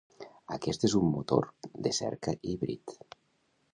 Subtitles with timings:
[0.55, 1.47] Aquest és un motor
[1.89, 2.97] de cerca híbrid.